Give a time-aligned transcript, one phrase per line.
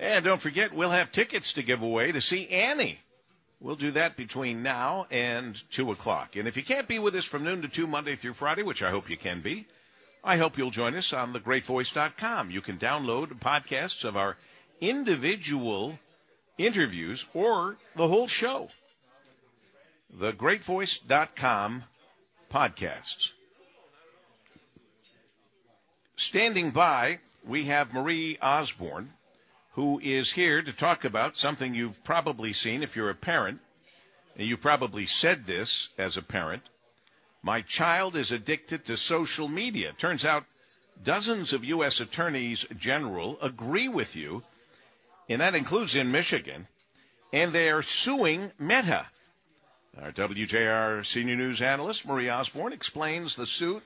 [0.00, 3.00] And don't forget, we'll have tickets to give away to see Annie.
[3.60, 6.36] We'll do that between now and 2 o'clock.
[6.36, 8.82] And if you can't be with us from noon to 2 Monday through Friday, which
[8.82, 9.66] I hope you can be,
[10.24, 12.50] I hope you'll join us on thegreatvoice.com.
[12.50, 14.38] You can download podcasts of our
[14.80, 15.98] individual
[16.56, 18.68] interviews or the whole show.
[20.18, 21.84] Thegreatvoice.com
[22.50, 23.32] podcasts.
[26.16, 29.12] Standing by, we have Marie Osborne,
[29.72, 33.60] who is here to talk about something you've probably seen if you're a parent,
[34.36, 36.64] and you probably said this as a parent.
[37.42, 39.92] My child is addicted to social media.
[39.92, 40.44] Turns out
[41.02, 42.00] dozens of U.S.
[42.00, 44.42] attorneys general agree with you,
[45.28, 46.66] and that includes in Michigan,
[47.32, 49.06] and they are suing Meta.
[50.00, 53.82] Our WJR senior news analyst, Marie Osborne, explains the suit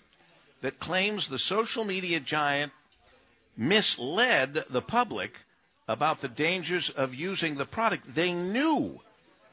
[0.61, 2.73] that claims the social media giant
[3.57, 5.39] misled the public
[5.89, 8.15] about the dangers of using the product.
[8.15, 9.01] They knew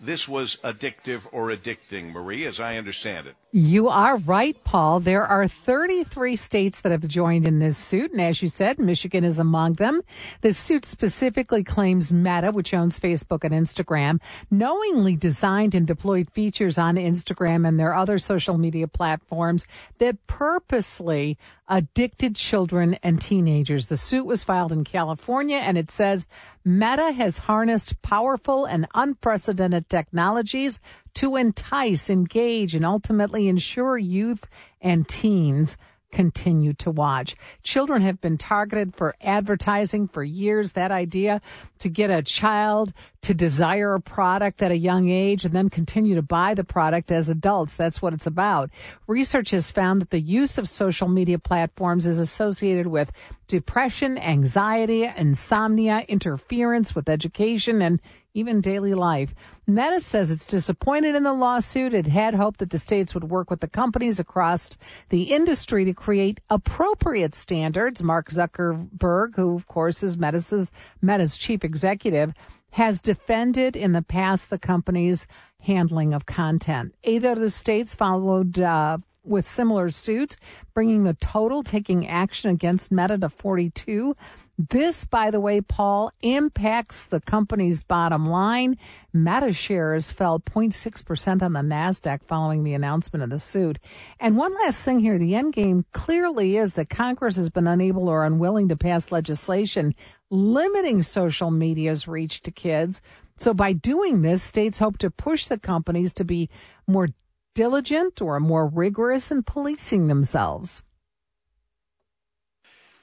[0.01, 3.35] this was addictive or addicting, Marie, as I understand it.
[3.51, 4.99] You are right, Paul.
[4.99, 8.11] There are 33 states that have joined in this suit.
[8.11, 10.01] And as you said, Michigan is among them.
[10.39, 16.79] The suit specifically claims Meta, which owns Facebook and Instagram, knowingly designed and deployed features
[16.79, 19.67] on Instagram and their other social media platforms
[19.99, 21.37] that purposely
[21.71, 23.87] addicted children and teenagers.
[23.87, 26.25] The suit was filed in California and it says
[26.65, 30.79] Meta has harnessed powerful and unprecedented technologies
[31.15, 34.47] to entice, engage, and ultimately ensure youth
[34.81, 35.77] and teens
[36.11, 37.35] continue to watch.
[37.63, 40.73] Children have been targeted for advertising for years.
[40.73, 41.41] That idea
[41.79, 46.15] to get a child to desire a product at a young age and then continue
[46.15, 47.75] to buy the product as adults.
[47.75, 48.69] That's what it's about.
[49.07, 53.11] Research has found that the use of social media platforms is associated with
[53.47, 58.01] depression, anxiety, insomnia, interference with education, and
[58.33, 59.33] even daily life.
[59.67, 61.93] Meta says it's disappointed in the lawsuit.
[61.93, 64.77] It had hoped that the states would work with the companies across
[65.09, 68.01] the industry to create appropriate standards.
[68.01, 72.33] Mark Zuckerberg, who of course is Meta's, chief executive,
[72.71, 75.27] has defended in the past the company's
[75.59, 76.95] handling of content.
[77.03, 80.37] Eight other states followed uh, with similar suits,
[80.73, 84.15] bringing the total taking action against Meta to 42.
[84.57, 88.77] This, by the way, Paul, impacts the company's bottom line.
[89.13, 93.79] Meta shares fell 0.6% on the NASDAQ following the announcement of the suit.
[94.19, 98.07] And one last thing here the end game clearly is that Congress has been unable
[98.07, 99.95] or unwilling to pass legislation
[100.31, 103.01] limiting social media's reach to kids.
[103.37, 106.49] So by doing this, states hope to push the companies to be
[106.87, 107.09] more
[107.53, 110.83] diligent or more rigorous in policing themselves.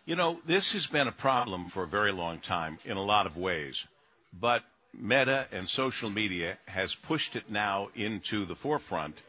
[0.05, 3.27] You know, this has been a problem for a very long time in a lot
[3.27, 3.87] of ways,
[4.33, 4.65] but
[4.95, 9.21] Meta and social media has pushed it now into the forefront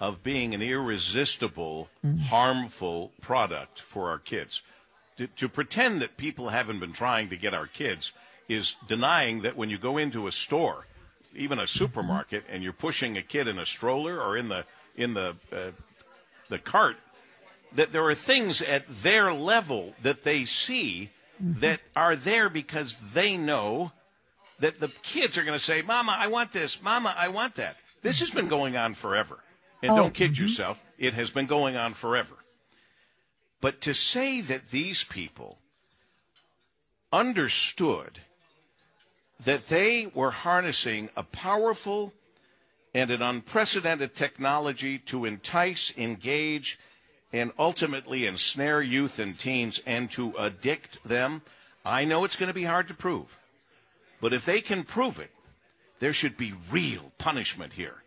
[0.00, 2.18] of being an irresistible, mm-hmm.
[2.18, 4.62] harmful product for our kids.
[5.18, 8.12] To, to, pretend that people haven't been trying to get our kids
[8.48, 10.86] is denying that when you go into a store,
[11.34, 14.64] even a supermarket, and you're pushing a kid in a stroller or in the
[14.96, 15.70] in the uh,
[16.48, 16.96] the cart
[17.74, 21.10] that there are things at their level that they see
[21.42, 21.60] mm-hmm.
[21.60, 23.92] that are there because they know
[24.58, 26.82] that the kids are going to say, Mama, I want this.
[26.82, 27.76] Mama, I want that.
[28.02, 29.38] This has been going on forever.
[29.82, 30.42] And oh, don't kid mm-hmm.
[30.42, 32.34] yourself, it has been going on forever.
[33.60, 35.58] But to say that these people
[37.12, 38.20] understood
[39.44, 42.12] that they were harnessing a powerful
[42.94, 46.78] and an unprecedented technology to entice, engage,
[47.32, 51.42] and ultimately ensnare youth and teens and to addict them,
[51.84, 53.40] I know it's going to be hard to prove.
[54.20, 55.30] But if they can prove it,
[55.98, 58.02] there should be real punishment here.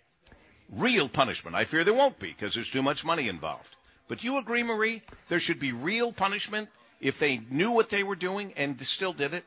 [0.72, 1.56] Real punishment.
[1.56, 3.76] I fear there won't be because there's too much money involved.
[4.08, 5.02] But you agree, Marie?
[5.28, 6.70] There should be real punishment
[7.02, 9.44] if they knew what they were doing and still did it?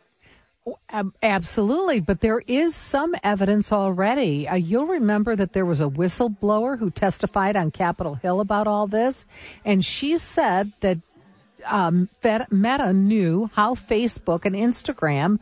[1.23, 4.49] Absolutely, but there is some evidence already.
[4.49, 8.87] Uh, you'll remember that there was a whistleblower who testified on Capitol Hill about all
[8.87, 9.25] this,
[9.65, 10.99] and she said that
[11.67, 15.39] um, Meta knew how Facebook and Instagram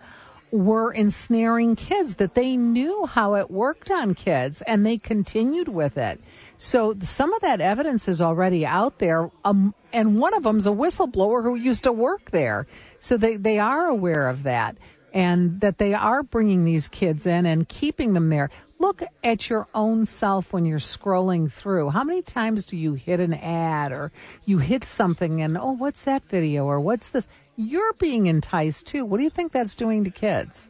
[0.51, 5.99] were ensnaring kids, that they knew how it worked on kids, and they continued with
[5.99, 6.21] it.
[6.59, 10.71] So some of that evidence is already out there, um, and one of them's a
[10.71, 12.67] whistleblower who used to work there.
[12.99, 14.77] So they, they are aware of that
[15.17, 18.51] and that they are bringing these kids in and keeping them there.
[18.79, 21.89] Look at your own self when you're scrolling through.
[21.89, 24.13] How many times do you hit an ad or
[24.45, 27.27] you hit something and, oh, what's that video or what's this?
[27.57, 29.07] You're being enticed too.
[29.07, 30.69] What do you think that's doing to kids?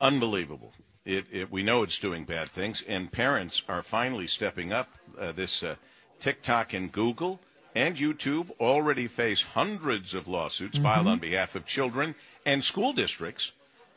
[0.00, 0.72] Unbelievable.
[1.04, 4.88] It, it, we know it's doing bad things, and parents are finally stepping up.
[5.16, 5.76] Uh, this uh,
[6.18, 7.38] TikTok and Google
[7.74, 10.86] and YouTube already face hundreds of lawsuits mm-hmm.
[10.86, 12.14] filed on behalf of children
[12.44, 13.52] and school districts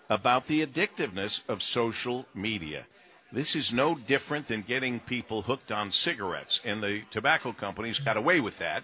[0.10, 2.86] about the addictiveness of social media.
[3.31, 8.18] This is no different than getting people hooked on cigarettes, and the tobacco companies got
[8.18, 8.83] away with that.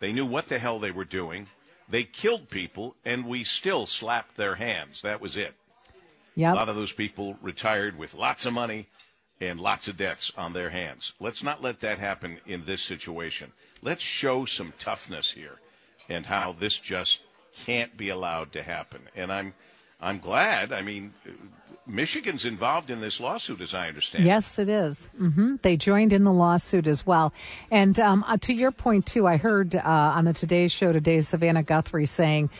[0.00, 1.46] They knew what the hell they were doing.
[1.88, 5.02] They killed people, and we still slapped their hands.
[5.02, 5.54] That was it.
[6.34, 6.52] Yep.
[6.52, 8.88] A lot of those people retired with lots of money
[9.40, 11.12] and lots of deaths on their hands.
[11.20, 13.52] Let's not let that happen in this situation.
[13.82, 15.58] Let's show some toughness here
[16.08, 17.22] and how this just
[17.64, 19.02] can't be allowed to happen.
[19.14, 19.54] And I'm
[20.00, 20.72] I'm glad.
[20.72, 21.14] I mean,
[21.86, 24.24] Michigan's involved in this lawsuit, as I understand.
[24.24, 25.10] Yes, it is.
[25.20, 25.56] Mm-hmm.
[25.62, 27.32] They joined in the lawsuit as well.
[27.70, 31.20] And um, uh, to your point, too, I heard uh, on the Today Show today
[31.20, 32.50] Savannah Guthrie saying,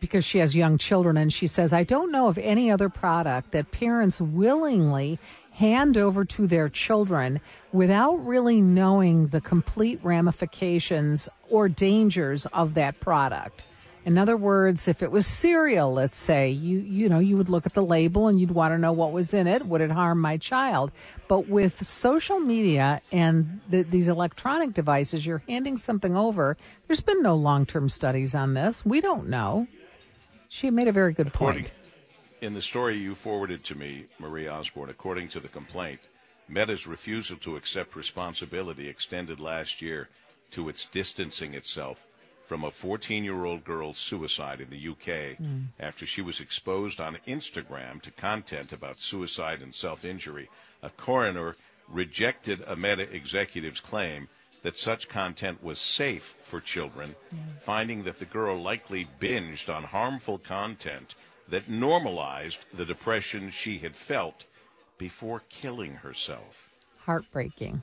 [0.00, 3.52] because she has young children, and she says, I don't know of any other product
[3.52, 5.18] that parents willingly
[5.54, 7.40] hand over to their children
[7.72, 13.62] without really knowing the complete ramifications or dangers of that product.
[14.04, 17.64] In other words, if it was cereal, let's say, you you know, you would look
[17.64, 19.64] at the label and you'd want to know what was in it.
[19.64, 20.92] Would it harm my child?
[21.26, 26.58] But with social media and the, these electronic devices, you're handing something over.
[26.86, 28.84] There's been no long term studies on this.
[28.84, 29.68] We don't know.
[30.50, 31.72] She made a very good point.
[32.44, 36.00] In the story you forwarded to me, Marie Osborne, according to the complaint,
[36.46, 40.10] Meta's refusal to accept responsibility extended last year
[40.50, 42.06] to its distancing itself
[42.44, 45.68] from a 14 year old girl's suicide in the UK mm.
[45.80, 50.50] after she was exposed on Instagram to content about suicide and self injury.
[50.82, 51.56] A coroner
[51.88, 54.28] rejected a Meta executive's claim
[54.60, 57.14] that such content was safe for children,
[57.62, 61.14] finding that the girl likely binged on harmful content
[61.48, 64.44] that normalized the depression she had felt
[64.98, 66.70] before killing herself.
[66.98, 67.82] Heartbreaking.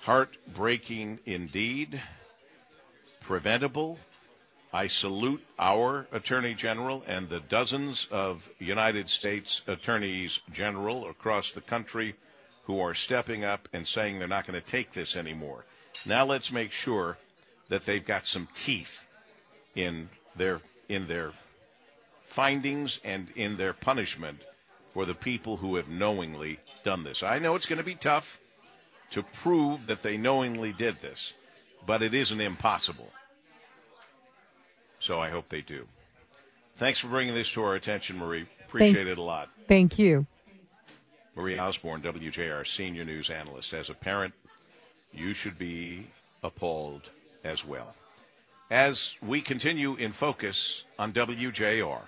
[0.00, 2.00] Heartbreaking indeed
[3.20, 3.98] preventable.
[4.72, 11.60] I salute our Attorney General and the dozens of United States Attorneys General across the
[11.60, 12.14] country
[12.64, 15.66] who are stepping up and saying they're not going to take this anymore.
[16.06, 17.18] Now let's make sure
[17.68, 19.04] that they've got some teeth
[19.74, 21.32] in their in their
[22.32, 24.40] findings and in their punishment
[24.92, 27.22] for the people who have knowingly done this.
[27.22, 28.40] I know it's going to be tough
[29.10, 31.32] to prove that they knowingly did this
[31.86, 33.10] but it isn't impossible.
[35.00, 35.86] So I hope they do.
[36.76, 38.46] Thanks for bringing this to our attention, Marie.
[38.66, 39.50] Appreciate thank, it a lot.
[39.68, 40.26] Thank you.
[41.34, 43.72] Marie Osborne, WJR senior news analyst.
[43.72, 44.34] As a parent,
[45.12, 46.06] you should be
[46.42, 47.10] appalled
[47.44, 47.94] as well.
[48.70, 52.02] As we continue in focus on WJR.